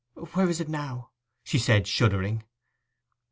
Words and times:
'Where 0.15 0.49
is 0.49 0.59
it 0.59 0.67
now?' 0.67 1.11
she 1.43 1.59
said, 1.59 1.85
shuddering. 1.85 2.41